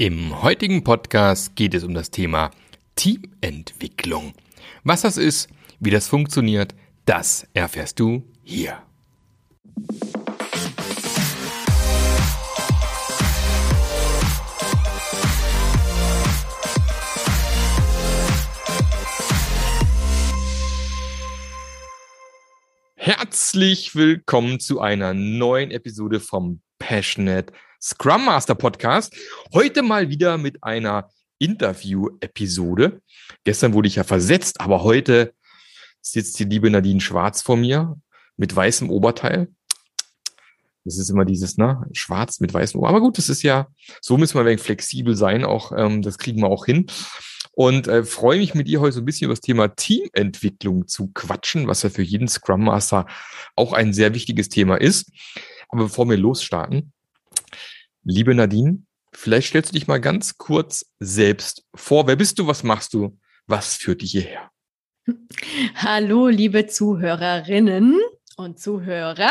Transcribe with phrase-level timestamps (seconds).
[0.00, 2.52] Im heutigen Podcast geht es um das Thema
[2.96, 4.32] Teamentwicklung.
[4.82, 8.78] Was das ist, wie das funktioniert, das erfährst du hier.
[22.96, 27.52] Herzlich willkommen zu einer neuen Episode vom Passionate
[27.82, 29.16] Scrum Master Podcast.
[29.54, 31.08] Heute mal wieder mit einer
[31.38, 33.00] Interview-Episode.
[33.44, 35.32] Gestern wurde ich ja versetzt, aber heute
[36.02, 37.98] sitzt die liebe Nadine Schwarz vor mir
[38.36, 39.48] mit weißem Oberteil.
[40.84, 42.96] Das ist immer dieses, ne, schwarz mit weißem Oberteil.
[42.96, 43.68] Aber gut, das ist ja,
[44.02, 46.86] so müssen wir ein wenig flexibel sein, auch, ähm, das kriegen wir auch hin.
[47.52, 51.08] Und äh, freue mich mit ihr heute so ein bisschen über das Thema Teamentwicklung zu
[51.14, 53.06] quatschen, was ja für jeden Scrum Master
[53.56, 55.10] auch ein sehr wichtiges Thema ist.
[55.70, 56.92] Aber bevor wir losstarten,
[58.04, 58.82] Liebe Nadine,
[59.12, 62.06] vielleicht stellst du dich mal ganz kurz selbst vor.
[62.06, 62.46] Wer bist du?
[62.46, 63.18] Was machst du?
[63.46, 64.50] Was führt dich hierher?
[65.74, 67.98] Hallo, liebe Zuhörerinnen
[68.40, 69.30] und Zuhörer.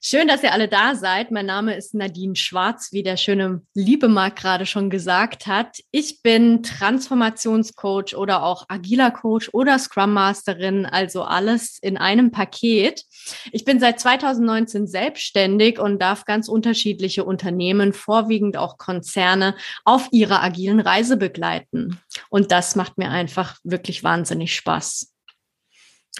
[0.00, 1.30] Schön, dass ihr alle da seid.
[1.30, 5.80] Mein Name ist Nadine Schwarz, wie der schöne Liebemark gerade schon gesagt hat.
[5.90, 13.04] Ich bin Transformationscoach oder auch agiler Coach oder Scrum Masterin, also alles in einem Paket.
[13.52, 20.42] Ich bin seit 2019 selbstständig und darf ganz unterschiedliche Unternehmen, vorwiegend auch Konzerne, auf ihrer
[20.42, 22.00] agilen Reise begleiten.
[22.30, 25.11] Und das macht mir einfach wirklich wahnsinnig Spaß.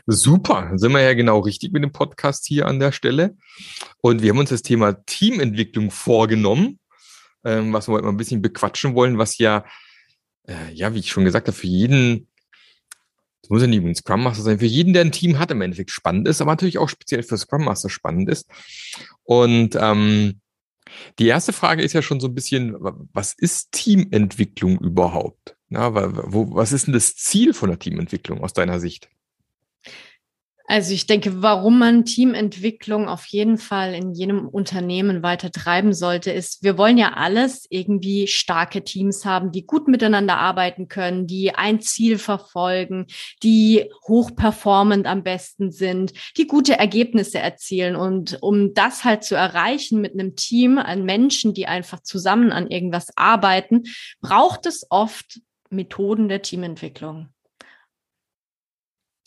[0.06, 3.36] Super, dann sind wir ja genau richtig mit dem Podcast hier an der Stelle.
[4.00, 6.78] Und wir haben uns das Thema Teamentwicklung vorgenommen,
[7.44, 9.64] ähm, was wir heute mal ein bisschen bequatschen wollen, was ja,
[10.48, 12.28] äh, ja, wie ich schon gesagt habe, für jeden,
[13.42, 15.60] das muss ja nicht ein Scrum Master sein, für jeden, der ein Team hat, im
[15.60, 18.48] Endeffekt spannend ist, aber natürlich auch speziell für Scrum Master spannend ist.
[19.24, 20.40] Und ähm,
[21.18, 25.56] die erste Frage ist ja schon so ein bisschen, was ist Teamentwicklung überhaupt?
[25.68, 29.08] Na, wo, was ist denn das Ziel von der Teamentwicklung aus deiner Sicht?
[30.72, 36.30] Also ich denke, warum man Teamentwicklung auf jeden Fall in jedem Unternehmen weiter treiben sollte,
[36.30, 41.54] ist, wir wollen ja alles irgendwie starke Teams haben, die gut miteinander arbeiten können, die
[41.54, 43.04] ein Ziel verfolgen,
[43.42, 47.94] die hochperformend am besten sind, die gute Ergebnisse erzielen.
[47.94, 52.70] Und um das halt zu erreichen mit einem Team an Menschen, die einfach zusammen an
[52.70, 53.82] irgendwas arbeiten,
[54.22, 57.31] braucht es oft Methoden der Teamentwicklung.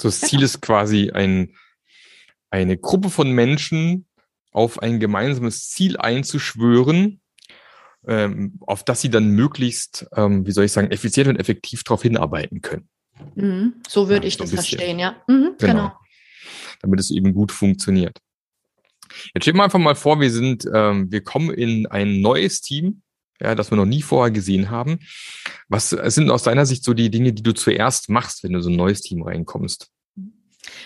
[0.01, 1.55] So das Ziel ist quasi ein,
[2.49, 4.07] eine Gruppe von Menschen
[4.51, 7.21] auf ein gemeinsames Ziel einzuschwören,
[8.07, 12.01] ähm, auf das sie dann möglichst, ähm, wie soll ich sagen, effizient und effektiv darauf
[12.01, 12.87] hinarbeiten können.
[13.35, 15.15] Mhm, so würde ja, ich so das verstehen, ja.
[15.27, 15.73] Mhm, genau.
[15.73, 15.91] genau.
[16.81, 18.19] Damit es eben gut funktioniert.
[19.33, 23.01] Jetzt stellen wir einfach mal vor, wir sind, ähm, wir kommen in ein neues Team,
[23.39, 24.99] ja, das wir noch nie vorher gesehen haben.
[25.67, 28.69] Was sind aus deiner Sicht so die Dinge, die du zuerst machst, wenn du so
[28.69, 29.91] ein neues Team reinkommst?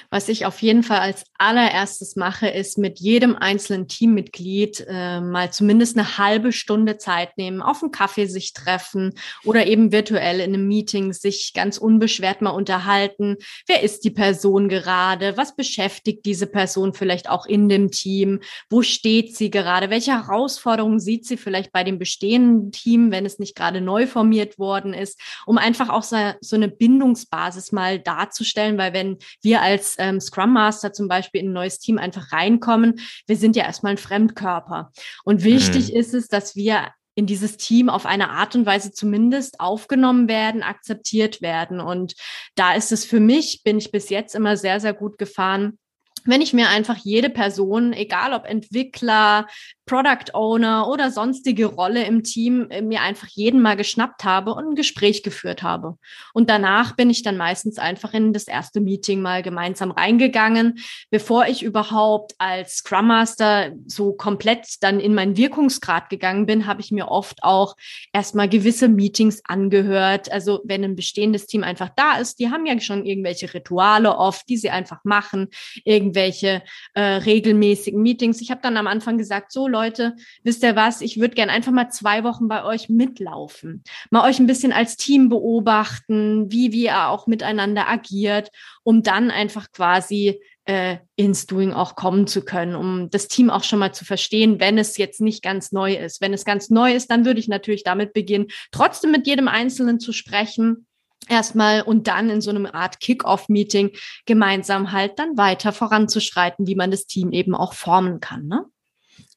[0.10, 5.52] Was ich auf jeden Fall als allererstes mache, ist mit jedem einzelnen Teammitglied äh, mal
[5.52, 9.14] zumindest eine halbe Stunde Zeit nehmen, auf einen Kaffee sich treffen
[9.46, 13.38] oder eben virtuell in einem Meeting sich ganz unbeschwert mal unterhalten.
[13.68, 15.38] Wer ist die Person gerade?
[15.38, 18.40] Was beschäftigt diese Person vielleicht auch in dem Team?
[18.70, 19.90] Wo steht sie gerade?
[19.90, 24.60] Welche Herausforderungen sieht sie vielleicht bei dem bestehenden Team, wenn es nicht gerade neu formiert
[24.60, 29.69] worden ist, um einfach auch so, so eine Bindungsbasis mal darzustellen, weil wenn wir als
[29.98, 33.94] ähm, Scrum Master zum Beispiel in ein neues Team einfach reinkommen, wir sind ja erstmal
[33.94, 34.92] ein Fremdkörper.
[35.24, 35.98] Und wichtig mhm.
[35.98, 40.64] ist es, dass wir in dieses Team auf eine Art und Weise zumindest aufgenommen werden,
[40.64, 41.82] akzeptiert werden.
[41.82, 42.16] Und
[42.56, 45.78] da ist es für mich, bin ich bis jetzt immer sehr, sehr gut gefahren,
[46.26, 49.48] wenn ich mir einfach jede Person, egal ob Entwickler,
[49.90, 54.68] Product Owner oder sonstige Rolle im Team, äh, mir einfach jeden mal geschnappt habe und
[54.68, 55.98] ein Gespräch geführt habe.
[56.32, 60.78] Und danach bin ich dann meistens einfach in das erste Meeting mal gemeinsam reingegangen,
[61.10, 66.82] bevor ich überhaupt als Scrum Master so komplett dann in meinen Wirkungsgrad gegangen bin, habe
[66.82, 67.76] ich mir oft auch
[68.14, 70.32] erstmal gewisse Meetings angehört.
[70.32, 74.48] Also wenn ein bestehendes Team einfach da ist, die haben ja schon irgendwelche Rituale oft,
[74.50, 75.48] die sie einfach machen,
[75.84, 76.62] irgendwelche
[76.94, 78.40] äh, regelmäßigen Meetings.
[78.40, 81.50] Ich habe dann am Anfang gesagt, so Leute, Leute, wisst ihr was, ich würde gern
[81.50, 86.74] einfach mal zwei Wochen bei euch mitlaufen, mal euch ein bisschen als Team beobachten, wie
[86.74, 88.50] wir auch miteinander agiert,
[88.84, 93.64] um dann einfach quasi äh, ins Doing auch kommen zu können, um das Team auch
[93.64, 96.20] schon mal zu verstehen, wenn es jetzt nicht ganz neu ist.
[96.20, 100.02] Wenn es ganz neu ist, dann würde ich natürlich damit beginnen, trotzdem mit jedem Einzelnen
[100.02, 100.88] zu sprechen,
[101.30, 103.92] erstmal und dann in so einem Art Kick-off-Meeting
[104.26, 108.48] gemeinsam halt dann weiter voranzuschreiten, wie man das Team eben auch formen kann.
[108.48, 108.66] Ne?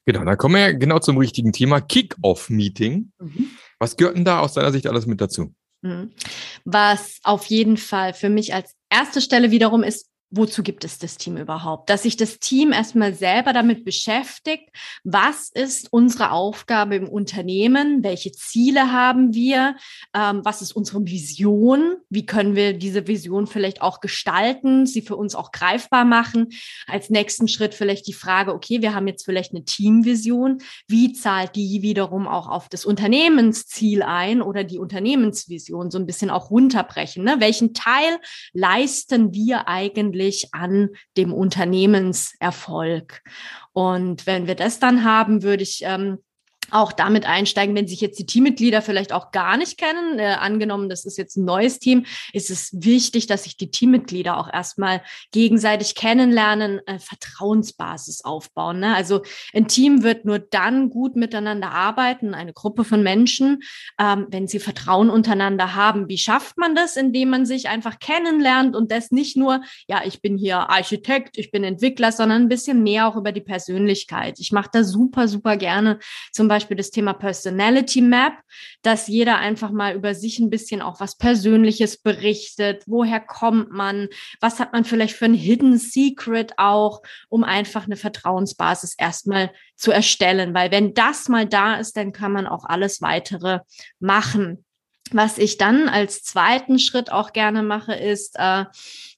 [0.05, 3.11] Genau, da kommen wir genau zum richtigen Thema, Kick-Off-Meeting.
[3.19, 3.49] Mhm.
[3.79, 5.53] Was gehört denn da aus deiner Sicht alles mit dazu?
[5.81, 6.11] Mhm.
[6.65, 11.17] Was auf jeden Fall für mich als erste Stelle wiederum ist, wozu gibt es das
[11.17, 11.89] Team überhaupt?
[11.89, 14.69] Dass sich das Team erstmal selber damit beschäftigt,
[15.03, 19.75] was ist unsere Aufgabe im Unternehmen, welche Ziele haben wir,
[20.15, 25.15] ähm, was ist unsere Vision, wie können wir diese Vision vielleicht auch gestalten, sie für
[25.15, 26.49] uns auch greifbar machen.
[26.87, 30.57] Als nächsten Schritt vielleicht die Frage, okay, wir haben jetzt vielleicht eine Teamvision,
[30.87, 36.31] wie zahlt die wiederum auch auf das Unternehmensziel ein oder die Unternehmensvision so ein bisschen
[36.31, 37.23] auch runterbrechen.
[37.23, 37.35] Ne?
[37.37, 38.17] Welchen Teil
[38.53, 43.21] leisten wir eigentlich wirklich an dem Unternehmenserfolg.
[43.73, 46.19] Und wenn wir das dann haben, würde ich ähm,
[46.71, 50.19] auch damit einsteigen, wenn sich jetzt die Teammitglieder vielleicht auch gar nicht kennen.
[50.19, 54.37] Äh, angenommen, das ist jetzt ein neues Team, ist es wichtig, dass sich die Teammitglieder
[54.37, 55.01] auch erstmal
[55.31, 58.79] gegenseitig kennenlernen, äh, Vertrauensbasis aufbauen.
[58.79, 58.95] Ne?
[58.95, 59.21] Also
[59.53, 63.61] ein Team wird nur dann gut miteinander arbeiten, eine Gruppe von Menschen,
[63.99, 66.09] ähm, wenn sie Vertrauen untereinander haben.
[66.09, 66.97] Wie schafft man das?
[66.97, 71.51] Indem man sich einfach kennenlernt und das nicht nur, ja, ich bin hier Architekt, ich
[71.51, 74.39] bin Entwickler, sondern ein bisschen mehr auch über die Persönlichkeit.
[74.39, 75.99] Ich mache da super, super gerne
[76.31, 78.33] zum Beispiel Beispiel das Thema Personality Map,
[78.81, 82.83] dass jeder einfach mal über sich ein bisschen auch was Persönliches berichtet.
[82.85, 84.09] Woher kommt man?
[84.39, 89.91] Was hat man vielleicht für ein Hidden Secret auch, um einfach eine Vertrauensbasis erstmal zu
[89.91, 90.53] erstellen?
[90.53, 93.59] Weil wenn das mal da ist, dann kann man auch alles weitere
[93.99, 94.63] machen.
[95.11, 98.65] Was ich dann als zweiten Schritt auch gerne mache, ist, äh,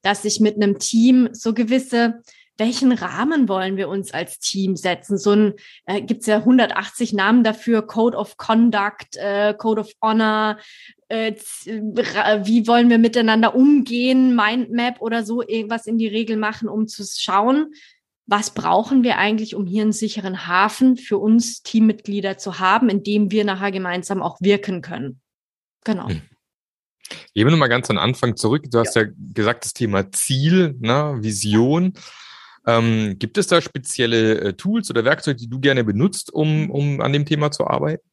[0.01, 2.21] dass ich mit einem Team so gewisse
[2.57, 5.17] welchen Rahmen wollen wir uns als Team setzen?
[5.17, 5.53] So ein
[5.85, 10.57] äh, gibt ja 180 Namen dafür, Code of Conduct, äh, Code of Honor,
[11.09, 11.33] äh,
[11.65, 17.03] wie wollen wir miteinander umgehen, Mindmap oder so irgendwas in die Regel machen, um zu
[17.05, 17.73] schauen,
[18.27, 23.03] was brauchen wir eigentlich, um hier einen sicheren Hafen für uns Teammitglieder zu haben, in
[23.03, 25.19] dem wir nachher gemeinsam auch wirken können.
[25.83, 26.09] Genau.
[26.09, 26.21] Hm.
[27.35, 28.63] Gehen wir nochmal ganz am Anfang zurück.
[28.71, 31.93] Du hast ja, ja gesagt, das Thema Ziel, ne, Vision.
[32.67, 37.01] Ähm, gibt es da spezielle äh, Tools oder Werkzeuge, die du gerne benutzt, um, um
[37.01, 38.03] an dem Thema zu arbeiten?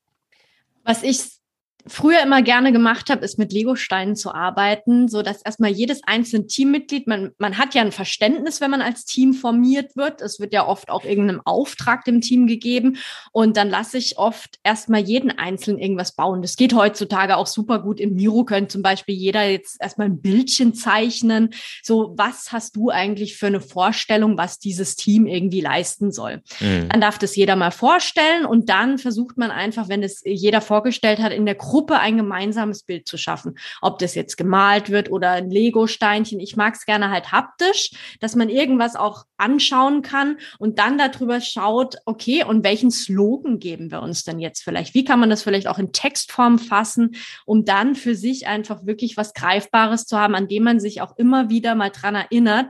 [0.84, 1.41] Was ich
[1.86, 6.46] früher immer gerne gemacht habe, ist mit Lego-Steinen zu arbeiten, so dass erstmal jedes einzelne
[6.46, 10.20] Teammitglied, man, man hat ja ein Verständnis, wenn man als Team formiert wird.
[10.20, 12.98] Es wird ja oft auch irgendeinem Auftrag dem Team gegeben.
[13.32, 16.42] Und dann lasse ich oft erstmal jeden Einzelnen irgendwas bauen.
[16.42, 18.00] Das geht heutzutage auch super gut.
[18.00, 21.50] Im Miro könnte zum Beispiel jeder jetzt erstmal ein Bildchen zeichnen.
[21.82, 26.42] So, was hast du eigentlich für eine Vorstellung, was dieses Team irgendwie leisten soll?
[26.60, 26.88] Mhm.
[26.90, 31.18] Dann darf das jeder mal vorstellen und dann versucht man einfach, wenn es jeder vorgestellt
[31.18, 33.54] hat, in der Gruppe Gruppe ein gemeinsames Bild zu schaffen.
[33.80, 36.38] Ob das jetzt gemalt wird oder ein Lego-Steinchen.
[36.38, 41.40] Ich mag es gerne halt haptisch, dass man irgendwas auch anschauen kann und dann darüber
[41.40, 44.92] schaut, okay, und welchen Slogan geben wir uns denn jetzt vielleicht?
[44.92, 47.16] Wie kann man das vielleicht auch in Textform fassen,
[47.46, 51.16] um dann für sich einfach wirklich was Greifbares zu haben, an dem man sich auch
[51.16, 52.66] immer wieder mal dran erinnert,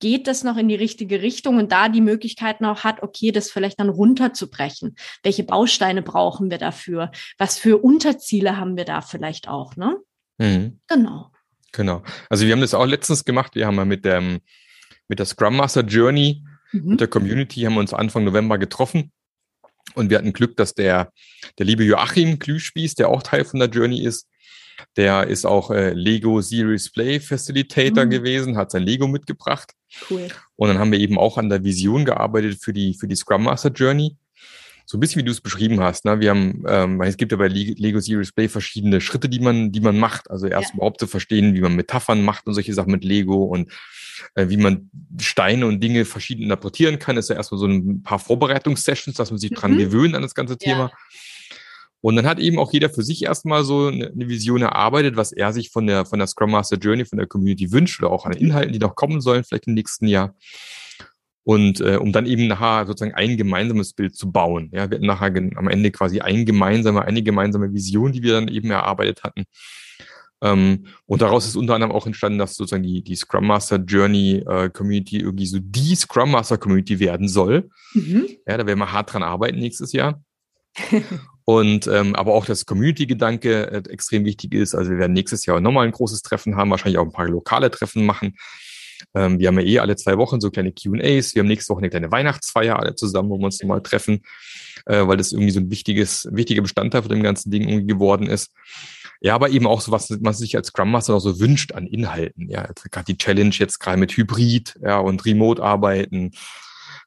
[0.00, 3.50] geht das noch in die richtige Richtung und da die Möglichkeit noch hat, okay, das
[3.50, 4.96] vielleicht dann runterzubrechen.
[5.22, 7.10] Welche Bausteine brauchen wir dafür?
[7.38, 9.96] Was für Unterziele haben wir da vielleicht auch, ne?
[10.38, 10.80] Mhm.
[10.86, 11.30] Genau.
[11.72, 12.02] Genau.
[12.30, 13.54] Also wir haben das auch letztens gemacht.
[13.54, 14.40] Wir haben ja mit dem,
[15.08, 16.42] mit der Scrum Master Journey,
[16.72, 16.90] mhm.
[16.90, 19.12] mit der Community haben wir uns Anfang November getroffen.
[19.94, 21.12] Und wir hatten Glück, dass der,
[21.58, 24.28] der liebe Joachim Glühspieß, der auch Teil von der Journey ist,
[24.96, 28.10] der ist auch äh, Lego Series Play Facilitator mhm.
[28.10, 29.72] gewesen, hat sein Lego mitgebracht.
[30.10, 30.28] Cool.
[30.56, 33.44] Und dann haben wir eben auch an der Vision gearbeitet für die, für die Scrum
[33.44, 34.16] Master Journey.
[34.86, 36.06] So ein bisschen wie du es beschrieben hast.
[36.06, 36.18] Ne?
[36.20, 39.80] Wir haben, ähm, es gibt ja bei Lego Series Play verschiedene Schritte, die man, die
[39.80, 40.30] man macht.
[40.30, 40.76] Also erst ja.
[40.76, 43.70] überhaupt zu verstehen, wie man Metaphern macht und solche Sachen mit Lego und
[44.34, 48.18] äh, wie man Steine und Dinge verschieden interpretieren kann, ist ja erstmal so ein paar
[48.18, 49.56] Vorbereitungssessions, dass man sich mhm.
[49.56, 50.90] dran gewöhnt an das ganze Thema.
[50.90, 50.98] Ja.
[52.00, 55.52] Und dann hat eben auch jeder für sich erstmal so eine Vision erarbeitet, was er
[55.52, 58.32] sich von der, von der Scrum Master Journey, von der Community wünscht oder auch an
[58.32, 60.34] Inhalten, die noch kommen sollen, vielleicht im nächsten Jahr.
[61.42, 64.70] Und äh, um dann eben nachher sozusagen ein gemeinsames Bild zu bauen.
[64.72, 68.48] Ja, wir hatten nachher am Ende quasi ein gemeinsame, eine gemeinsame Vision, die wir dann
[68.48, 69.44] eben erarbeitet hatten.
[70.40, 74.44] Ähm, und daraus ist unter anderem auch entstanden, dass sozusagen die, die Scrum Master Journey
[74.46, 77.70] äh, Community irgendwie so die Scrum Master Community werden soll.
[77.94, 78.28] Mhm.
[78.46, 80.22] Ja, da werden wir hart dran arbeiten nächstes Jahr.
[81.48, 84.74] Und ähm, aber auch das Community-Gedanke äh, extrem wichtig ist.
[84.74, 87.70] Also wir werden nächstes Jahr nochmal ein großes Treffen haben, wahrscheinlich auch ein paar lokale
[87.70, 88.36] Treffen machen.
[89.14, 91.34] Ähm, wir haben ja eh alle zwei Wochen so kleine QAs.
[91.34, 94.20] Wir haben nächste Woche eine kleine Weihnachtsfeier alle zusammen, wo wir uns nochmal treffen,
[94.84, 98.26] äh, weil das irgendwie so ein wichtiges, wichtiger Bestandteil von dem ganzen Ding irgendwie geworden
[98.26, 98.52] ist.
[99.22, 101.86] Ja, aber eben auch so, was man sich als Scrum Master noch so wünscht an
[101.86, 102.50] Inhalten.
[102.50, 106.32] Ja, gerade die Challenge jetzt gerade mit Hybrid ja, und Remote-Arbeiten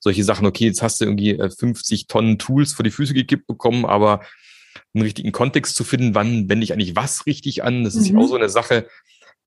[0.02, 3.48] solche Sachen, okay, jetzt hast du irgendwie 50 äh, Tonnen Tools vor die Füße gekippt
[3.48, 4.22] bekommen, aber
[4.94, 7.84] einen richtigen Kontext zu finden, wann wende ich eigentlich was richtig an.
[7.84, 8.20] Das ist mhm.
[8.20, 8.88] auch so eine Sache,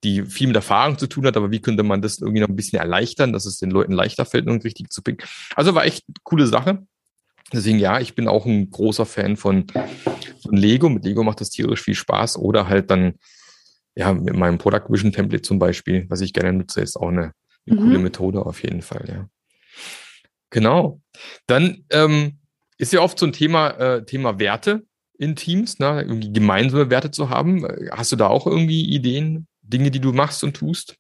[0.05, 2.57] die viel mit Erfahrung zu tun hat, aber wie könnte man das irgendwie noch ein
[2.57, 5.27] bisschen erleichtern, dass es den Leuten leichter fällt, nun richtig zu picken.
[5.57, 6.87] Also war echt eine coole Sache.
[7.53, 9.67] Deswegen ja, ich bin auch ein großer Fan von,
[10.43, 10.89] von Lego.
[10.89, 13.15] Mit Lego macht das tierisch viel Spaß oder halt dann
[13.97, 17.33] ja mit meinem Product Vision Template zum Beispiel, was ich gerne nutze, ist auch eine,
[17.67, 17.85] eine mhm.
[17.85, 19.05] coole Methode auf jeden Fall.
[19.09, 19.29] Ja.
[20.55, 21.01] Genau.
[21.49, 22.39] Dann ähm,
[22.79, 24.87] ist ja oft so ein Thema äh, Thema Werte
[25.19, 26.03] in Teams, ne?
[26.03, 27.67] irgendwie gemeinsame Werte zu haben.
[27.91, 30.95] Hast du da auch irgendwie Ideen, Dinge, die du machst und tust?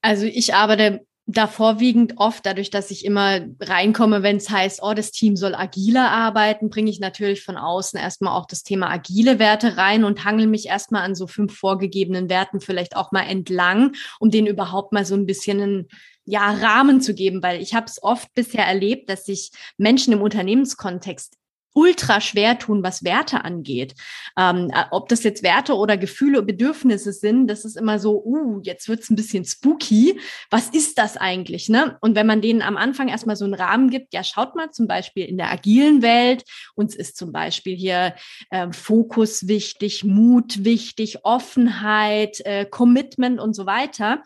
[0.00, 4.94] Also ich arbeite da vorwiegend oft, dadurch, dass ich immer reinkomme, wenn es heißt, oh,
[4.94, 9.38] das Team soll agiler arbeiten, bringe ich natürlich von außen erstmal auch das Thema agile
[9.38, 13.92] Werte rein und hangel mich erstmal an so fünf vorgegebenen Werten vielleicht auch mal entlang,
[14.18, 15.88] um denen überhaupt mal so ein bisschen einen
[16.24, 20.22] ja, Rahmen zu geben, weil ich habe es oft bisher erlebt, dass sich Menschen im
[20.22, 21.36] Unternehmenskontext
[21.74, 23.94] ultra schwer tun, was Werte angeht.
[24.38, 28.60] Ähm, äh, ob das jetzt Werte oder Gefühle, Bedürfnisse sind, das ist immer so, uh,
[28.62, 30.20] jetzt wird's ein bisschen spooky.
[30.50, 31.68] Was ist das eigentlich?
[31.68, 31.96] Ne?
[32.00, 34.86] Und wenn man denen am Anfang erstmal so einen Rahmen gibt, ja, schaut mal zum
[34.86, 38.14] Beispiel in der agilen Welt, uns ist zum Beispiel hier
[38.50, 44.22] äh, Fokus wichtig, Mut wichtig, Offenheit, äh, Commitment und so weiter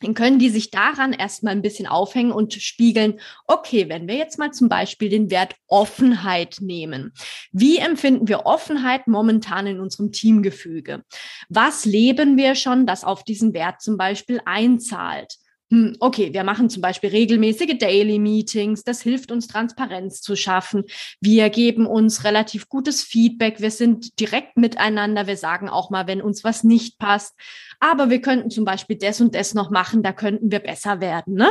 [0.00, 4.38] dann können die sich daran erstmal ein bisschen aufhängen und spiegeln, okay, wenn wir jetzt
[4.38, 7.12] mal zum Beispiel den Wert Offenheit nehmen.
[7.52, 11.02] Wie empfinden wir Offenheit momentan in unserem Teamgefüge?
[11.48, 15.36] Was leben wir schon, das auf diesen Wert zum Beispiel einzahlt?
[15.70, 18.84] Hm, okay, wir machen zum Beispiel regelmäßige Daily Meetings.
[18.84, 20.84] Das hilft uns, Transparenz zu schaffen.
[21.20, 23.60] Wir geben uns relativ gutes Feedback.
[23.60, 25.26] Wir sind direkt miteinander.
[25.26, 27.34] Wir sagen auch mal, wenn uns was nicht passt
[27.80, 31.34] aber wir könnten zum Beispiel das und das noch machen, da könnten wir besser werden.
[31.34, 31.50] Ne?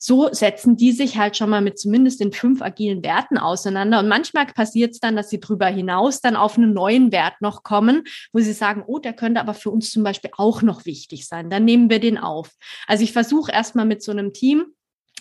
[0.00, 4.00] So setzen die sich halt schon mal mit zumindest den fünf agilen Werten auseinander.
[4.00, 7.62] Und manchmal passiert es dann, dass sie darüber hinaus dann auf einen neuen Wert noch
[7.62, 11.26] kommen, wo sie sagen, oh, der könnte aber für uns zum Beispiel auch noch wichtig
[11.26, 11.48] sein.
[11.48, 12.50] Dann nehmen wir den auf.
[12.86, 14.66] Also ich versuche erstmal mit so einem Team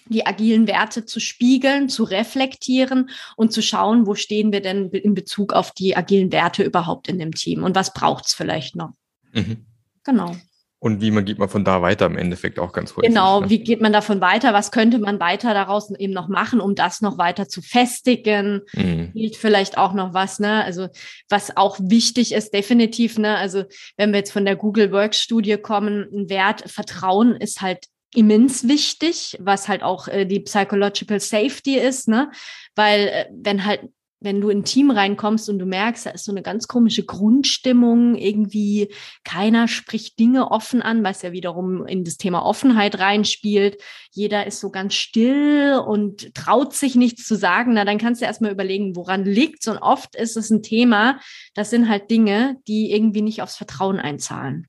[0.10, 5.14] die agilen Werte zu spiegeln, zu reflektieren und zu schauen, wo stehen wir denn in
[5.14, 8.94] Bezug auf die agilen Werte überhaupt in dem Team und was braucht es vielleicht noch.
[9.34, 9.66] Mhm.
[10.04, 10.36] Genau.
[10.80, 13.10] Und wie man geht man von da weiter im Endeffekt auch ganz häufig.
[13.10, 13.50] Genau, ne?
[13.50, 14.54] wie geht man davon weiter?
[14.54, 18.62] Was könnte man weiter daraus eben noch machen, um das noch weiter zu festigen?
[18.74, 19.12] Mhm.
[19.14, 20.64] Gilt vielleicht auch noch was, ne?
[20.64, 20.88] Also
[21.30, 23.38] was auch wichtig ist, definitiv, ne?
[23.38, 23.64] Also
[23.98, 28.68] wenn wir jetzt von der Google Works Studie kommen, ein Wert Vertrauen ist halt immens
[28.68, 32.32] wichtig, was halt auch äh, die Psychological Safety ist, ne?
[32.76, 36.26] Weil äh, wenn halt wenn du in ein Team reinkommst und du merkst, da ist
[36.26, 38.92] so eine ganz komische Grundstimmung, irgendwie
[39.24, 43.78] keiner spricht Dinge offen an, was ja wiederum in das Thema Offenheit reinspielt.
[44.12, 47.74] Jeder ist so ganz still und traut sich nichts zu sagen.
[47.74, 49.68] Na, dann kannst du erstmal überlegen, woran liegt's.
[49.68, 51.20] Und oft ist es ein Thema,
[51.54, 54.68] das sind halt Dinge, die irgendwie nicht aufs Vertrauen einzahlen.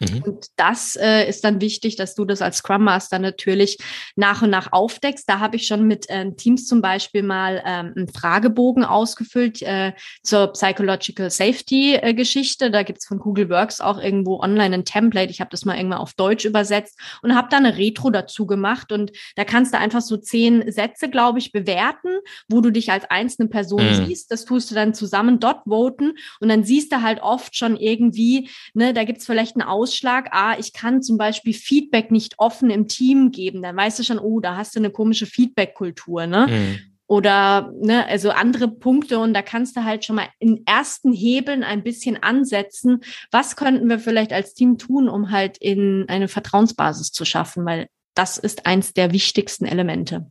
[0.00, 0.22] Mhm.
[0.22, 3.78] Und das äh, ist dann wichtig, dass du das als Scrum Master natürlich
[4.16, 5.28] nach und nach aufdeckst.
[5.28, 9.92] Da habe ich schon mit äh, Teams zum Beispiel mal ähm, einen Fragebogen ausgefüllt äh,
[10.22, 12.70] zur Psychological Safety äh, Geschichte.
[12.70, 15.30] Da gibt's von Google Works auch irgendwo online ein Template.
[15.30, 18.92] Ich habe das mal irgendwann auf Deutsch übersetzt und habe da eine Retro dazu gemacht.
[18.92, 23.04] Und da kannst du einfach so zehn Sätze, glaube ich, bewerten, wo du dich als
[23.10, 24.06] einzelne Person mhm.
[24.06, 24.30] siehst.
[24.30, 28.48] Das tust du dann zusammen dort voten und dann siehst du halt oft schon irgendwie,
[28.74, 32.70] ne, da gibt's vielleicht einen Aus Ausschlag, ah, ich kann zum Beispiel Feedback nicht offen
[32.70, 36.46] im Team geben, dann weißt du schon, oh, da hast du eine komische Feedback-Kultur, ne?
[36.48, 36.78] Mhm.
[37.06, 41.64] Oder ne, also andere Punkte und da kannst du halt schon mal in ersten Hebeln
[41.64, 43.00] ein bisschen ansetzen.
[43.30, 47.64] Was könnten wir vielleicht als Team tun, um halt in eine Vertrauensbasis zu schaffen?
[47.64, 50.30] Weil das ist eins der wichtigsten Elemente.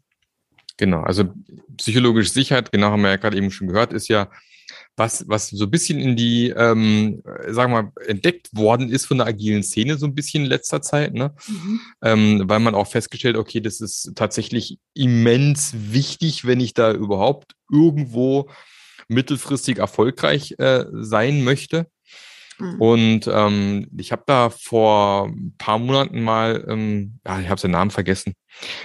[0.78, 1.34] Genau, also
[1.78, 4.30] psychologische Sicherheit, genau haben wir ja gerade eben schon gehört, ist ja
[4.98, 9.20] was, was so ein bisschen in die, ähm, sagen wir mal, entdeckt worden ist von
[9.20, 11.34] der agilen Szene so ein bisschen in letzter Zeit, ne?
[11.48, 11.80] Mhm.
[12.02, 17.54] Ähm, weil man auch festgestellt, okay, das ist tatsächlich immens wichtig, wenn ich da überhaupt
[17.72, 18.50] irgendwo
[19.08, 21.88] mittelfristig erfolgreich äh, sein möchte.
[22.60, 22.82] Mhm.
[22.82, 27.72] Und ähm, ich habe da vor ein paar Monaten mal, ähm, ja, ich habe seinen
[27.72, 28.34] Namen vergessen,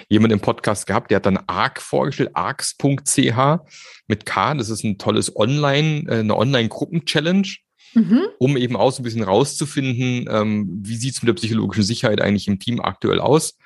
[0.09, 3.61] jemand im Podcast gehabt, der hat dann ARC vorgestellt, arcs.ch
[4.07, 4.55] mit K.
[4.55, 7.49] Das ist ein tolles Online, äh, eine Online-Gruppen-Challenge.
[7.95, 8.23] Mhm.
[8.39, 12.23] um eben auch so ein bisschen rauszufinden, ähm, wie sieht es mit der psychologischen Sicherheit
[12.23, 13.59] eigentlich im Team aktuell aus,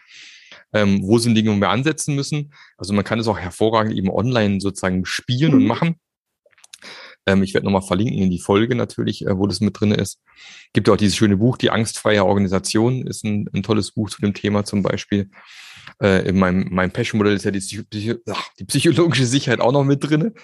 [0.72, 2.52] ähm, wo sind Dinge, wo wir ansetzen müssen.
[2.76, 5.58] Also man kann es auch hervorragend eben online sozusagen spielen mhm.
[5.58, 5.96] und machen.
[7.26, 10.21] Ähm, ich werde nochmal verlinken in die Folge natürlich, äh, wo das mit drin ist.
[10.73, 14.21] Gibt ja auch dieses schöne Buch, Die angstfreie Organisation, ist ein, ein tolles Buch zu
[14.21, 15.30] dem Thema zum Beispiel.
[16.02, 18.14] Äh, in meinem, meinem Passion-Modell ist ja die, Psycho
[18.59, 20.35] die, psychologische Sicherheit auch noch mit drin,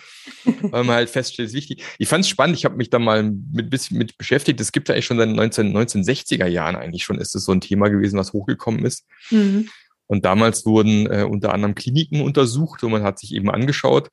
[0.62, 1.83] weil man halt feststellt, ist wichtig.
[1.99, 4.61] Ich fand es spannend, ich habe mich da mal mit bisschen mit beschäftigt.
[4.61, 7.61] Es gibt ja eigentlich schon seit 19, 1960er Jahren eigentlich schon ist es so ein
[7.61, 9.05] Thema gewesen, was hochgekommen ist.
[9.31, 9.69] Mhm.
[10.07, 14.11] Und damals wurden äh, unter anderem Kliniken untersucht und man hat sich eben angeschaut,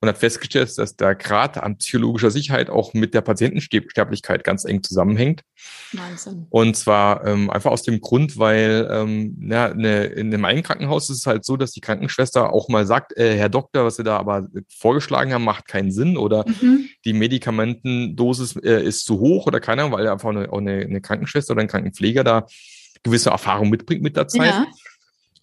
[0.00, 4.82] und hat festgestellt, dass der Grad an psychologischer Sicherheit auch mit der Patientensterblichkeit ganz eng
[4.82, 5.42] zusammenhängt.
[5.92, 6.46] Wahnsinn.
[6.50, 11.10] Und zwar ähm, einfach aus dem Grund, weil ähm, ja, ne, in dem einen Krankenhaus
[11.10, 14.04] ist es halt so, dass die Krankenschwester auch mal sagt, äh, Herr Doktor, was Sie
[14.04, 16.88] da aber vorgeschlagen haben, macht keinen Sinn oder mhm.
[17.04, 21.52] die Medikamentendosis äh, ist zu hoch oder keine Ahnung, weil einfach eine, eine, eine Krankenschwester
[21.52, 22.46] oder ein Krankenpfleger da
[23.02, 24.50] gewisse Erfahrung mitbringt mit der Zeit.
[24.50, 24.66] Ja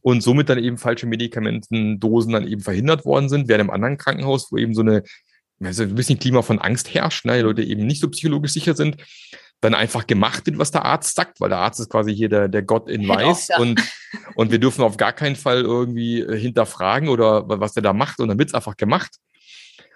[0.10, 4.52] und somit dann eben falsche Medikamentendosen dann eben verhindert worden sind, während im anderen Krankenhaus,
[4.52, 5.04] wo eben so eine,
[5.62, 8.76] also ein bisschen Klima von Angst herrscht, ne, die Leute eben nicht so psychologisch sicher
[8.76, 8.98] sind,
[9.62, 12.48] dann einfach gemacht wird, was der Arzt sagt, weil der Arzt ist quasi hier der,
[12.48, 13.60] der Gott in Weiß ja.
[13.60, 13.82] und,
[14.36, 18.30] und wir dürfen auf gar keinen Fall irgendwie hinterfragen oder was der da macht und
[18.30, 19.18] dann wird's einfach gemacht.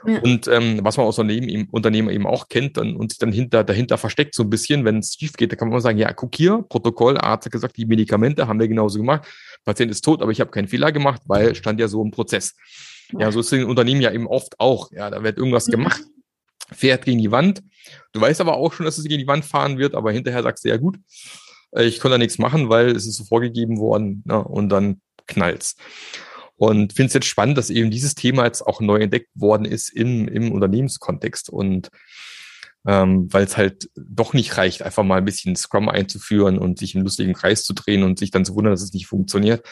[0.05, 0.19] Ja.
[0.19, 3.63] Und ähm, was man aus Unternehmen, Unternehmen eben auch kennt dann, und sich dann hinter,
[3.63, 6.36] dahinter versteckt so ein bisschen, wenn es schief geht, da kann man sagen, ja, guck
[6.36, 9.27] hier, Protokoll, Arzt hat gesagt, die Medikamente haben wir genauso gemacht.
[9.63, 12.55] Patient ist tot, aber ich habe keinen Fehler gemacht, weil stand ja so im Prozess.
[13.17, 14.91] Ja, so ist es in Unternehmen ja eben oft auch.
[14.91, 16.01] Ja, da wird irgendwas gemacht,
[16.72, 17.62] fährt gegen die Wand.
[18.12, 20.65] Du weißt aber auch schon, dass es gegen die Wand fahren wird, aber hinterher sagst
[20.65, 20.98] du, ja gut,
[21.72, 25.01] äh, ich konnte da nichts machen, weil es ist so vorgegeben worden ne, und dann
[25.27, 25.75] knallt's.
[26.55, 29.89] Und finde es jetzt spannend, dass eben dieses Thema jetzt auch neu entdeckt worden ist
[29.89, 31.50] im, im Unternehmenskontext.
[31.50, 31.89] Und
[32.86, 36.95] ähm, weil es halt doch nicht reicht, einfach mal ein bisschen Scrum einzuführen und sich
[36.95, 39.65] im lustigen Kreis zu drehen und sich dann zu wundern, dass es nicht funktioniert,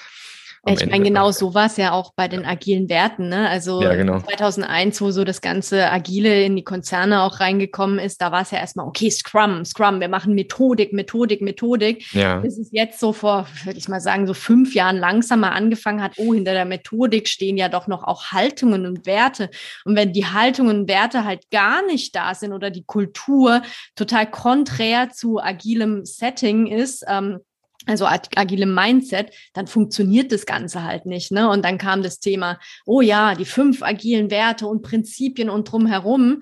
[0.68, 3.30] ich meine, genau so war es ja auch bei den agilen Werten.
[3.30, 3.50] Ne?
[3.50, 4.20] Also ja, genau.
[4.20, 8.52] 2001, wo so das ganze Agile in die Konzerne auch reingekommen ist, da war es
[8.52, 12.14] ja erstmal, okay, Scrum, Scrum, wir machen Methodik, Methodik, Methodik.
[12.14, 12.38] Ja.
[12.40, 16.14] Bis es jetzt so vor, würde ich mal sagen, so fünf Jahren langsamer angefangen hat,
[16.18, 19.50] oh, hinter der Methodik stehen ja doch noch auch Haltungen und Werte.
[19.84, 23.64] Und wenn die Haltungen und Werte halt gar nicht da sind oder die Kultur
[23.96, 27.40] total konträr zu agilem Setting ist, ähm,
[27.88, 31.32] also agile Mindset, dann funktioniert das Ganze halt nicht.
[31.32, 31.50] Ne?
[31.50, 36.42] Und dann kam das Thema, oh ja, die fünf agilen Werte und Prinzipien und drumherum.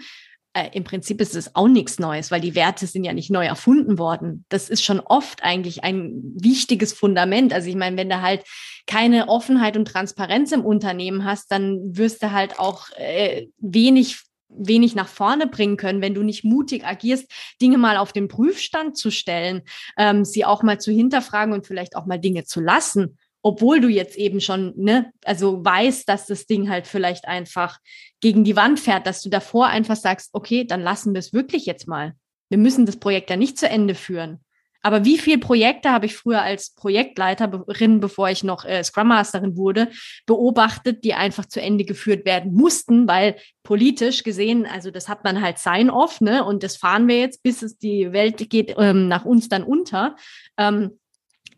[0.53, 3.45] Äh, Im Prinzip ist es auch nichts Neues, weil die Werte sind ja nicht neu
[3.45, 4.45] erfunden worden.
[4.49, 7.53] Das ist schon oft eigentlich ein wichtiges Fundament.
[7.53, 8.43] Also ich meine, wenn du halt
[8.87, 14.95] keine Offenheit und Transparenz im Unternehmen hast, dann wirst du halt auch äh, wenig wenig
[14.95, 17.31] nach vorne bringen können, wenn du nicht mutig agierst,
[17.61, 19.61] Dinge mal auf den Prüfstand zu stellen,
[19.97, 23.87] ähm, sie auch mal zu hinterfragen und vielleicht auch mal Dinge zu lassen, obwohl du
[23.87, 27.79] jetzt eben schon, ne, also weißt, dass das Ding halt vielleicht einfach
[28.19, 31.65] gegen die Wand fährt, dass du davor einfach sagst, okay, dann lassen wir es wirklich
[31.65, 32.13] jetzt mal.
[32.49, 34.43] Wir müssen das Projekt ja nicht zu Ende führen.
[34.81, 39.57] Aber wie viele Projekte habe ich früher als Projektleiterin, bevor ich noch äh, Scrum Masterin
[39.57, 39.89] wurde,
[40.25, 45.41] beobachtet, die einfach zu Ende geführt werden mussten, weil politisch gesehen, also das hat man
[45.41, 46.45] halt Sign-off, ne?
[46.45, 50.15] Und das fahren wir jetzt, bis es die Welt geht ähm, nach uns dann unter.
[50.57, 50.99] Ähm,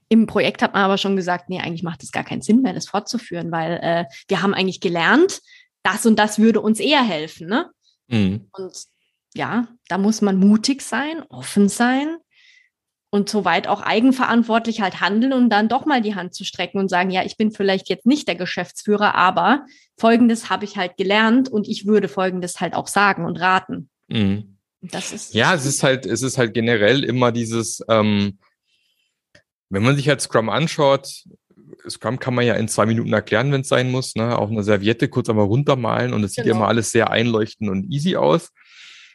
[0.10, 2.74] im Projekt hat man aber schon gesagt, nee, eigentlich macht es gar keinen Sinn mehr,
[2.74, 5.40] das fortzuführen, weil äh, wir haben eigentlich gelernt,
[5.84, 7.70] das und das würde uns eher helfen, ne?
[8.08, 8.50] Mhm.
[8.52, 8.76] Und
[9.34, 12.18] ja, da muss man mutig sein, offen sein,
[13.12, 16.90] und soweit auch eigenverantwortlich halt handeln und dann doch mal die Hand zu strecken und
[16.90, 19.66] sagen, ja, ich bin vielleicht jetzt nicht der Geschäftsführer, aber
[20.00, 23.90] Folgendes habe ich halt gelernt und ich würde Folgendes halt auch sagen und raten.
[24.08, 24.58] Mhm.
[24.82, 28.40] Das ist ja, es ist halt, es ist halt generell immer dieses, ähm,
[29.70, 31.26] wenn man sich halt Scrum anschaut,
[31.90, 34.38] Scrum kann man ja in zwei Minuten erklären, wenn es sein muss, ne?
[34.38, 36.44] auf einer Serviette kurz einmal runtermalen und es genau.
[36.44, 36.58] sieht ja genau.
[36.58, 38.52] immer alles sehr einleuchtend und easy aus.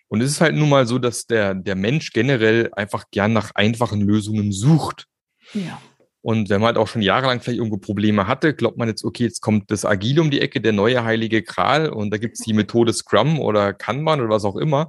[0.09, 3.53] Und es ist halt nun mal so, dass der, der Mensch generell einfach gern nach
[3.55, 5.07] einfachen Lösungen sucht.
[5.53, 5.81] Ja.
[6.23, 9.23] Und wenn man halt auch schon jahrelang vielleicht irgendwo Probleme hatte, glaubt man jetzt, okay,
[9.23, 12.45] jetzt kommt das Agile um die Ecke, der neue heilige Kral und da gibt es
[12.45, 14.89] die Methode Scrum oder Kanban oder was auch immer.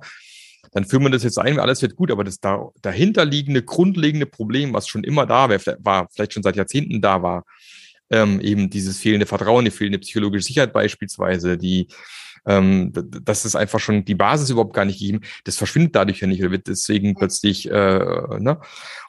[0.71, 4.73] Dann führen wir das jetzt ein, alles wird gut, aber das da, dahinterliegende, grundlegende Problem,
[4.73, 7.45] was schon immer da war, war vielleicht schon seit Jahrzehnten da war,
[8.09, 11.87] ähm, eben dieses fehlende Vertrauen, die fehlende psychologische Sicherheit beispielsweise, die
[12.47, 15.21] ähm, das ist einfach schon die Basis überhaupt gar nicht gegeben.
[15.43, 17.99] Das verschwindet dadurch ja nicht oder wird deswegen plötzlich, äh,
[18.39, 18.59] ne?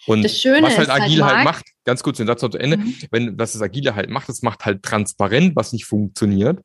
[0.06, 2.94] Und was halt, agil halt, halt, macht, ganz kurz den Satz noch zu Ende, mhm.
[3.10, 6.60] wenn was das Agile halt macht, das macht halt transparent, was nicht funktioniert.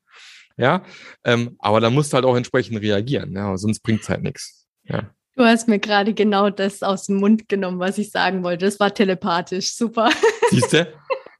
[0.57, 0.83] Ja,
[1.23, 4.65] ähm, aber da musst du halt auch entsprechend reagieren, ja, sonst bringt's halt nichts.
[4.83, 5.09] Ja.
[5.35, 8.65] Du hast mir gerade genau das aus dem Mund genommen, was ich sagen wollte.
[8.65, 9.73] Das war telepathisch.
[9.73, 10.11] Super.
[10.51, 10.87] Siehst du?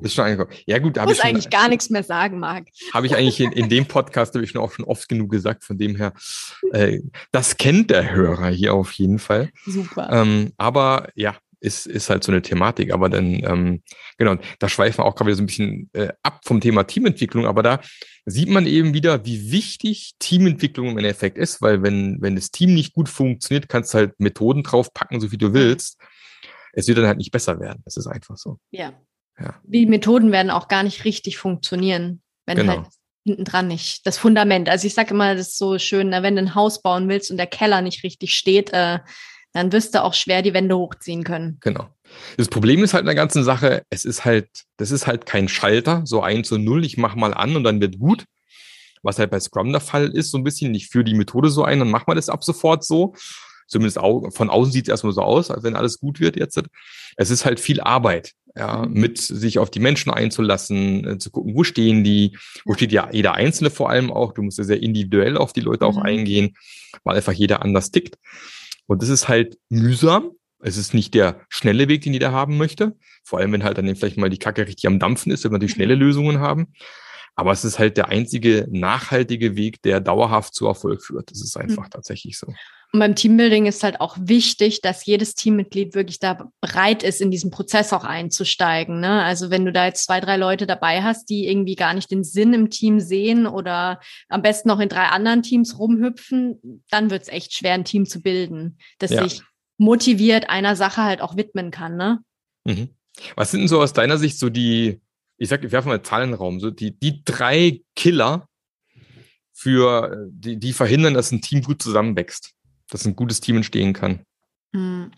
[0.03, 0.51] Ist schon angekommen.
[0.65, 2.67] Ja, gut, habe ich schon, eigentlich gar nichts mehr sagen, Marc.
[2.93, 5.63] Habe ich eigentlich in, in dem Podcast, habe ich schon auch schon oft genug gesagt,
[5.63, 6.13] von dem her,
[6.73, 6.99] äh,
[7.31, 9.49] das kennt der Hörer hier auf jeden Fall.
[9.65, 10.09] Super.
[10.11, 12.93] Ähm, aber ja, ist, ist halt so eine Thematik.
[12.93, 13.81] Aber dann, ähm,
[14.17, 17.45] genau, da schweifen wir auch gerade wieder so ein bisschen äh, ab vom Thema Teamentwicklung.
[17.45, 17.79] Aber da
[18.25, 22.73] sieht man eben wieder, wie wichtig Teamentwicklung im Endeffekt ist, weil wenn, wenn das Team
[22.73, 25.97] nicht gut funktioniert, kannst du halt Methoden draufpacken, so wie du willst.
[26.73, 27.81] Es wird dann halt nicht besser werden.
[27.85, 28.59] Das ist einfach so.
[28.71, 28.93] Ja.
[29.39, 29.55] Ja.
[29.63, 32.73] Die Methoden werden auch gar nicht richtig funktionieren, wenn genau.
[32.73, 32.87] halt
[33.25, 34.05] hinten dran nicht.
[34.05, 34.69] Das Fundament.
[34.69, 37.31] Also ich sage immer, das ist so schön, ne, wenn du ein Haus bauen willst
[37.31, 38.99] und der Keller nicht richtig steht, äh,
[39.53, 41.57] dann wirst du auch schwer die Wände hochziehen können.
[41.61, 41.89] Genau.
[42.37, 45.47] Das Problem ist halt in der ganzen Sache, es ist halt, das ist halt kein
[45.47, 48.25] Schalter, so eins zu null, ich mach mal an und dann wird gut.
[49.03, 51.63] Was halt bei Scrum der Fall ist, so ein bisschen, ich führe die Methode so
[51.63, 53.13] ein, dann mach mal das ab sofort so.
[53.67, 56.59] Zumindest von außen sieht es erstmal so aus, als wenn alles gut wird jetzt.
[57.17, 58.93] Es ist halt viel Arbeit, ja, mhm.
[58.93, 63.09] mit sich auf die Menschen einzulassen, äh, zu gucken, wo stehen die, wo steht ja
[63.11, 64.33] jeder Einzelne vor allem auch.
[64.33, 66.03] Du musst ja sehr individuell auf die Leute auch mhm.
[66.03, 66.55] eingehen,
[67.03, 68.17] weil einfach jeder anders tickt.
[68.85, 70.31] Und das ist halt mühsam.
[70.59, 72.95] Es ist nicht der schnelle Weg, den jeder haben möchte.
[73.23, 75.59] Vor allem, wenn halt dann vielleicht mal die Kacke richtig am Dampfen ist, wenn wir
[75.59, 76.67] die schnelle Lösungen haben.
[77.35, 81.31] Aber es ist halt der einzige nachhaltige Weg, der dauerhaft zu Erfolg führt.
[81.31, 81.89] Das ist einfach mhm.
[81.89, 82.53] tatsächlich so.
[82.93, 87.32] Und beim Teambuilding ist halt auch wichtig, dass jedes Teammitglied wirklich da bereit ist, in
[87.32, 88.99] diesen Prozess auch einzusteigen.
[88.99, 89.23] Ne?
[89.23, 92.23] Also wenn du da jetzt zwei, drei Leute dabei hast, die irgendwie gar nicht den
[92.23, 97.23] Sinn im Team sehen oder am besten noch in drei anderen Teams rumhüpfen, dann wird
[97.23, 99.23] es echt schwer, ein Team zu bilden, das ja.
[99.23, 99.41] sich
[99.79, 101.97] motiviert einer Sache halt auch widmen kann.
[101.97, 102.19] Ne?
[102.63, 102.89] Mhm.
[103.36, 105.01] Was sind denn so aus deiner Sicht so die,
[105.38, 108.47] ich sag, ich werfe mal Zahlen in den Raum, so die, die drei Killer
[109.51, 112.53] für, die, die verhindern, dass ein Team gut zusammenwächst?
[112.93, 114.19] Dass ein gutes Team entstehen kann?
[114.73, 115.12] Hm.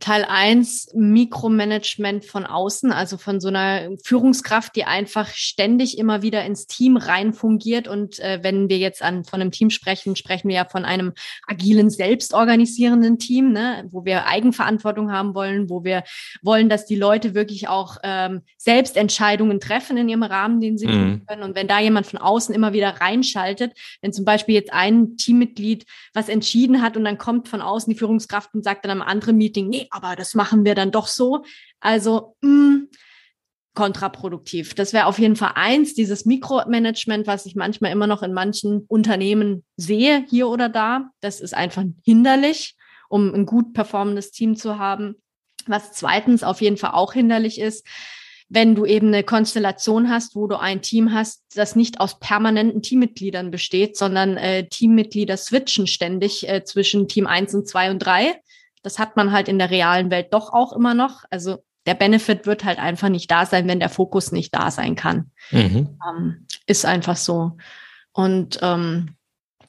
[0.00, 6.44] Teil 1, Mikromanagement von außen, also von so einer Führungskraft, die einfach ständig immer wieder
[6.44, 7.86] ins Team rein fungiert.
[7.86, 11.12] Und äh, wenn wir jetzt an, von einem Team sprechen, sprechen wir ja von einem
[11.46, 16.02] agilen, selbstorganisierenden Team, ne, wo wir Eigenverantwortung haben wollen, wo wir
[16.42, 20.86] wollen, dass die Leute wirklich auch ähm, selbst Entscheidungen treffen in ihrem Rahmen, den sie
[20.86, 20.92] mhm.
[20.92, 21.42] tun können.
[21.42, 25.84] Und wenn da jemand von außen immer wieder reinschaltet, wenn zum Beispiel jetzt ein Teammitglied
[26.14, 29.36] was entschieden hat und dann kommt von außen die Führungskraft und sagt dann am anderen
[29.36, 31.44] Meeting, nee, aber das machen wir dann doch so.
[31.80, 32.88] Also mh, hm,
[33.74, 34.74] kontraproduktiv.
[34.74, 38.84] Das wäre auf jeden Fall eins, dieses Mikromanagement, was ich manchmal immer noch in manchen
[38.88, 41.10] Unternehmen sehe, hier oder da.
[41.20, 42.76] Das ist einfach hinderlich,
[43.08, 45.16] um ein gut performendes Team zu haben.
[45.66, 47.86] Was zweitens auf jeden Fall auch hinderlich ist,
[48.48, 52.82] wenn du eben eine Konstellation hast, wo du ein Team hast, das nicht aus permanenten
[52.82, 58.40] Teammitgliedern besteht, sondern äh, Teammitglieder switchen ständig äh, zwischen Team 1 und 2 und 3.
[58.82, 61.24] Das hat man halt in der realen Welt doch auch immer noch.
[61.30, 64.96] Also der Benefit wird halt einfach nicht da sein, wenn der Fokus nicht da sein
[64.96, 65.30] kann.
[65.50, 65.98] Mhm.
[66.08, 67.56] Ähm, ist einfach so.
[68.12, 69.16] Und ähm,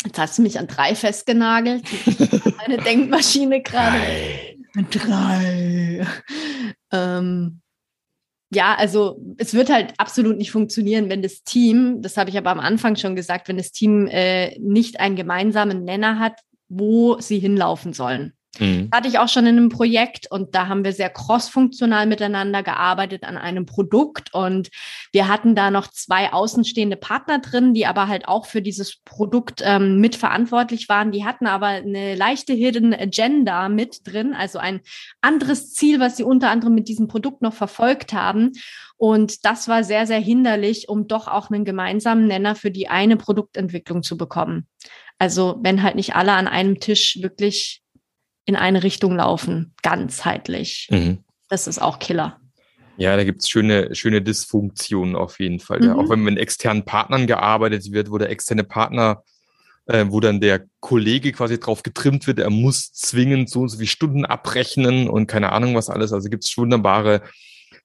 [0.06, 1.84] jetzt hast du mich an drei festgenagelt.
[2.58, 3.98] Meine Denkmaschine gerade.
[4.74, 6.04] Drei.
[6.04, 6.08] drei.
[6.92, 7.62] Ähm,
[8.54, 12.52] ja, also es wird halt absolut nicht funktionieren, wenn das Team, das habe ich aber
[12.52, 17.40] am Anfang schon gesagt, wenn das Team äh, nicht einen gemeinsamen Nenner hat, wo sie
[17.40, 18.34] hinlaufen sollen.
[18.60, 18.90] Mhm.
[18.94, 23.24] Hatte ich auch schon in einem Projekt und da haben wir sehr crossfunktional miteinander gearbeitet
[23.24, 24.70] an einem Produkt und
[25.14, 29.62] wir hatten da noch zwei außenstehende Partner drin, die aber halt auch für dieses Produkt
[29.64, 31.12] ähm, mitverantwortlich waren.
[31.12, 34.82] Die hatten aber eine leichte Hidden Agenda mit drin, also ein
[35.22, 38.52] anderes Ziel, was sie unter anderem mit diesem Produkt noch verfolgt haben.
[38.98, 43.18] Und das war sehr, sehr hinderlich, um doch auch einen gemeinsamen Nenner für die eine
[43.18, 44.68] Produktentwicklung zu bekommen.
[45.18, 47.81] Also wenn halt nicht alle an einem Tisch wirklich
[48.46, 50.88] in eine Richtung laufen, ganzheitlich.
[50.92, 51.24] Mhm.
[51.48, 52.40] Das ist auch Killer.
[52.98, 55.80] Ja, da gibt es schöne, schöne Dysfunktionen auf jeden Fall.
[55.80, 55.86] Mhm.
[55.86, 55.96] Ja.
[55.96, 59.24] Auch wenn mit externen Partnern gearbeitet wird, wo der externe Partner,
[59.88, 63.80] äh, wo dann der Kollege quasi drauf getrimmt wird, er muss zwingend so und so
[63.80, 66.14] wie Stunden abrechnen und keine Ahnung was alles.
[66.14, 67.24] Also gibt es wunderbare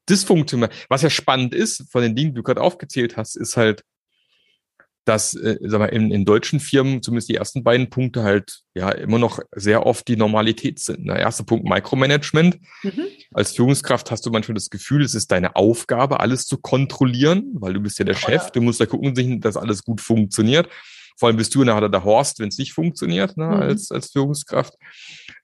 [0.09, 0.69] Dysfunktionen.
[0.89, 3.85] Was ja spannend ist, von den Dingen, die du gerade aufgezählt hast, ist halt,
[5.07, 8.91] dass äh, sag mal, in, in deutschen Firmen zumindest die ersten beiden Punkte halt ja
[8.91, 11.07] immer noch sehr oft die Normalität sind.
[11.07, 12.59] Der erste Punkt Micromanagement.
[12.83, 13.07] Mhm.
[13.33, 17.73] Als Führungskraft hast du manchmal das Gefühl, es ist deine Aufgabe, alles zu kontrollieren, weil
[17.73, 18.51] du bist ja der oh, Chef, ja.
[18.51, 20.69] du musst da gucken, dass alles gut funktioniert.
[21.17, 23.53] Vor allem bist du nachher der Horst, wenn es nicht funktioniert, ne, mhm.
[23.53, 24.75] als, als Führungskraft.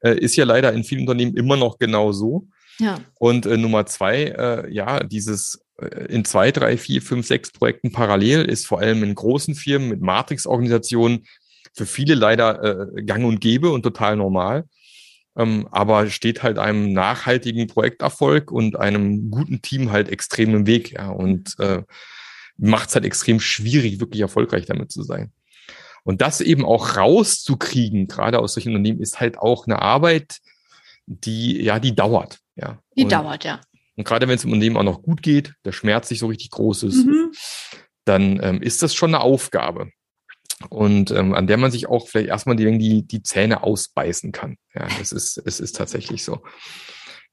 [0.00, 2.48] Äh, ist ja leider in vielen Unternehmen immer noch genau so.
[2.78, 3.00] Ja.
[3.18, 7.92] Und äh, Nummer zwei, äh, ja, dieses äh, in zwei, drei, vier, fünf, sechs Projekten
[7.92, 11.26] parallel ist vor allem in großen Firmen mit Matrix-Organisationen
[11.74, 14.64] für viele leider äh, gang und gäbe und total normal.
[15.36, 20.92] Ähm, aber steht halt einem nachhaltigen Projekterfolg und einem guten Team halt extrem im Weg,
[20.92, 21.82] ja, und äh,
[22.58, 25.32] macht es halt extrem schwierig, wirklich erfolgreich damit zu sein.
[26.04, 30.38] Und das eben auch rauszukriegen, gerade aus solchen Unternehmen, ist halt auch eine Arbeit,
[31.06, 32.38] die, ja, die dauert.
[32.56, 32.78] Ja.
[32.96, 33.60] Die und, dauert, ja.
[33.96, 36.50] Und gerade wenn es im Unternehmen auch noch gut geht, der Schmerz nicht so richtig
[36.50, 37.32] groß ist, mhm.
[38.04, 39.90] dann ähm, ist das schon eine Aufgabe.
[40.70, 44.56] Und ähm, an der man sich auch vielleicht erstmal die, die, die Zähne ausbeißen kann.
[44.74, 46.42] Ja, das ist, es ist tatsächlich so.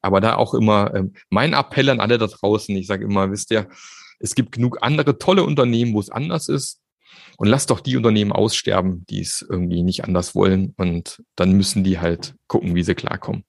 [0.01, 3.51] Aber da auch immer ähm, mein Appell an alle da draußen, ich sage immer, wisst
[3.51, 3.67] ihr,
[4.19, 6.78] es gibt genug andere tolle Unternehmen, wo es anders ist.
[7.39, 10.73] Und lasst doch die Unternehmen aussterben, die es irgendwie nicht anders wollen.
[10.75, 13.45] Und dann müssen die halt gucken, wie sie klarkommen.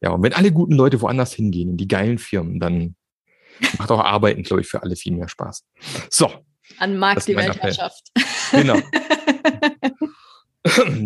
[0.00, 2.94] Ja, und wenn alle guten Leute woanders hingehen, in die geilen Firmen, dann
[3.76, 5.64] macht auch Arbeiten, glaube ich, für alle viel mehr Spaß.
[6.10, 6.30] So.
[6.78, 8.06] An Markt die Weltherrschaft.
[8.52, 8.76] Genau.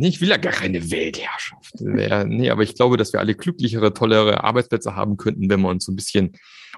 [0.03, 1.81] ich will ja gar keine Weltherrschaft.
[1.81, 5.87] Nee, aber ich glaube, dass wir alle glücklichere, tollere Arbeitsplätze haben könnten, wenn wir uns
[5.87, 6.33] so ein bisschen,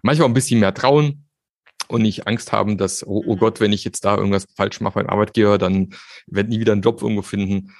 [0.04, 1.27] manchmal ein bisschen mehr trauen
[1.88, 4.94] und nicht Angst haben, dass, oh, oh Gott, wenn ich jetzt da irgendwas falsch mache
[4.94, 5.90] beim Arbeitgeber, dann
[6.26, 7.72] werde ich nie wieder einen Job irgendwo finden.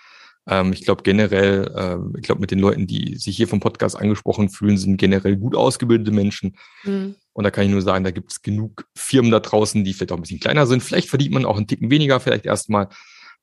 [0.49, 3.97] Ähm, ich glaube generell, äh, ich glaube mit den Leuten, die sich hier vom Podcast
[3.97, 6.57] angesprochen fühlen, sind generell gut ausgebildete Menschen.
[6.85, 7.17] Mhm.
[7.33, 10.13] Und da kann ich nur sagen, da gibt es genug Firmen da draußen, die vielleicht
[10.13, 10.83] auch ein bisschen kleiner sind.
[10.83, 12.89] Vielleicht verdient man auch einen Ticken weniger, vielleicht erstmal.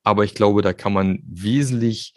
[0.03, 2.13] Aber ich glaube, da kann man wesentlich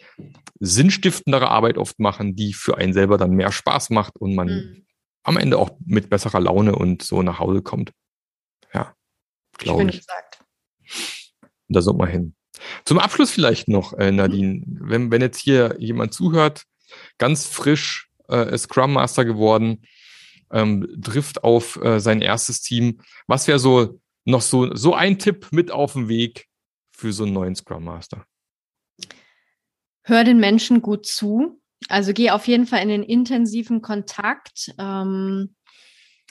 [0.59, 4.85] sinnstiftendere Arbeit oft machen, die für einen selber dann mehr Spaß macht und man mhm.
[5.23, 7.91] am Ende auch mit besserer Laune und so nach Hause kommt.
[9.59, 9.97] Glaube ich.
[9.97, 10.39] Gesagt.
[11.67, 12.35] Da sollte man hin.
[12.85, 14.79] Zum Abschluss vielleicht noch, äh, Nadine, mhm.
[14.81, 16.63] wenn, wenn jetzt hier jemand zuhört,
[17.17, 19.83] ganz frisch äh, Scrum Master geworden,
[20.51, 23.01] ähm, trifft auf äh, sein erstes Team.
[23.27, 26.47] Was wäre so noch so, so ein Tipp mit auf dem Weg
[26.91, 28.25] für so einen neuen Scrum Master?
[30.03, 31.61] Hör den Menschen gut zu.
[31.87, 34.73] Also geh auf jeden Fall in den intensiven Kontakt.
[34.77, 35.55] Ähm,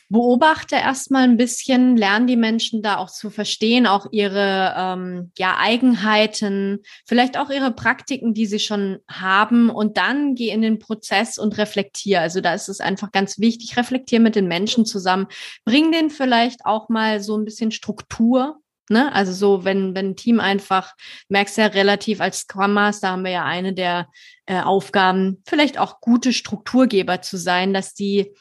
[0.08, 5.56] beobachte erstmal ein bisschen, lerne die Menschen da auch zu verstehen, auch ihre ähm, ja,
[5.58, 11.38] Eigenheiten, vielleicht auch ihre Praktiken, die sie schon haben und dann geh in den Prozess
[11.38, 12.20] und reflektiere.
[12.20, 15.26] Also da ist es einfach ganz wichtig, reflektiere mit den Menschen zusammen,
[15.64, 19.12] bring denen vielleicht auch mal so ein bisschen Struktur Ne?
[19.12, 20.94] Also so, wenn, wenn ein Team einfach,
[21.28, 24.08] merkst ja relativ als Scrum Master haben wir ja eine der
[24.46, 28.32] äh, Aufgaben, vielleicht auch gute Strukturgeber zu sein, dass die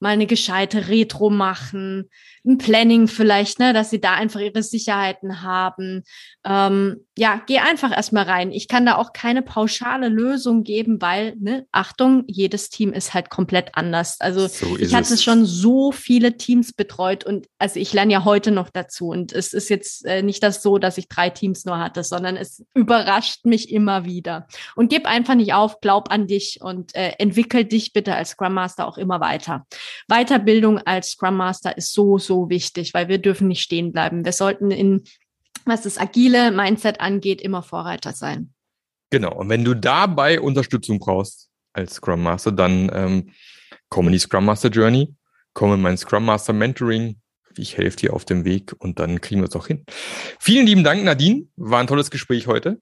[0.00, 2.10] mal eine gescheite Retro machen,
[2.46, 6.04] ein Planning vielleicht, ne, dass sie da einfach ihre Sicherheiten haben.
[6.44, 8.52] Ähm, ja, geh einfach erstmal rein.
[8.52, 13.30] Ich kann da auch keine pauschale Lösung geben, weil, ne, Achtung, jedes Team ist halt
[13.30, 14.20] komplett anders.
[14.20, 15.22] Also so ich hatte es.
[15.22, 19.08] schon so viele Teams betreut und also ich lerne ja heute noch dazu.
[19.08, 22.36] Und es ist jetzt äh, nicht das so, dass ich drei Teams nur hatte, sondern
[22.36, 24.46] es überrascht mich immer wieder.
[24.76, 28.54] Und gib einfach nicht auf, glaub an dich und äh, entwickel dich bitte als Scrum
[28.54, 29.66] Master auch immer weiter.
[30.08, 34.24] Weiterbildung als Scrum Master ist so, so wichtig, weil wir dürfen nicht stehen bleiben.
[34.24, 35.04] Wir sollten in,
[35.64, 38.52] was das agile Mindset angeht, immer Vorreiter sein.
[39.10, 39.34] Genau.
[39.34, 43.30] Und wenn du dabei Unterstützung brauchst als Scrum Master, dann ähm,
[43.88, 45.14] komm in die Scrum Master Journey,
[45.52, 47.20] komm in mein Scrum Master Mentoring.
[47.56, 49.84] Ich helfe dir auf dem Weg und dann kriegen wir es auch hin.
[50.38, 51.46] Vielen lieben Dank, Nadine.
[51.56, 52.80] War ein tolles Gespräch heute.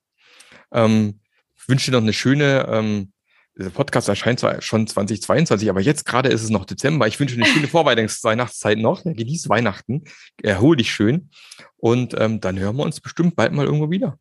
[0.72, 1.20] Ähm,
[1.54, 3.13] ich wünsche dir noch eine schöne ähm,
[3.56, 7.06] der Podcast erscheint zwar schon 2022, aber jetzt gerade ist es noch Dezember.
[7.06, 9.04] Ich wünsche eine schöne Vorweihnachtszeit noch.
[9.04, 10.04] Ja, genieß Weihnachten,
[10.42, 11.30] erhol dich schön
[11.76, 14.18] und ähm, dann hören wir uns bestimmt bald mal irgendwo wieder.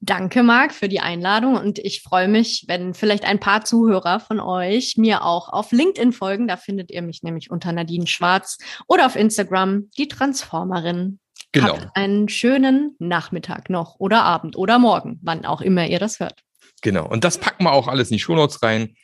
[0.00, 4.38] Danke, Marc, für die Einladung und ich freue mich, wenn vielleicht ein paar Zuhörer von
[4.38, 6.46] euch mir auch auf LinkedIn folgen.
[6.46, 11.18] Da findet ihr mich nämlich unter Nadine Schwarz oder auf Instagram, die Transformerin.
[11.50, 11.68] Genau.
[11.68, 16.44] Habt einen schönen Nachmittag noch oder Abend oder Morgen, wann auch immer ihr das hört.
[16.82, 17.06] Genau.
[17.06, 18.94] Und das packen wir auch alles in die Shownotes rein.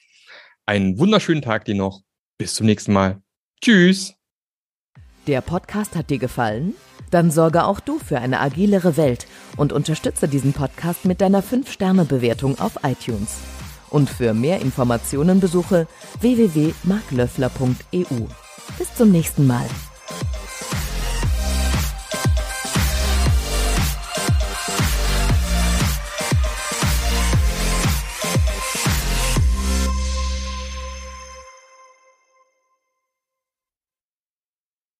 [0.66, 2.02] Einen wunderschönen Tag dir noch.
[2.38, 3.22] Bis zum nächsten Mal.
[3.60, 4.14] Tschüss.
[5.26, 6.74] Der Podcast hat dir gefallen?
[7.10, 12.58] Dann sorge auch du für eine agilere Welt und unterstütze diesen Podcast mit deiner 5-Sterne-Bewertung
[12.58, 13.38] auf iTunes.
[13.90, 15.86] Und für mehr Informationen besuche
[16.20, 18.26] www.marklöffler.eu.
[18.78, 19.66] Bis zum nächsten Mal.